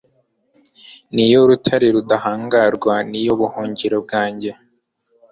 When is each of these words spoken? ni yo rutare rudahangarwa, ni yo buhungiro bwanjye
ni 1.13 1.25
yo 1.31 1.39
rutare 1.49 1.87
rudahangarwa, 1.95 2.93
ni 3.09 3.19
yo 3.25 3.33
buhungiro 3.39 3.97
bwanjye 4.05 4.51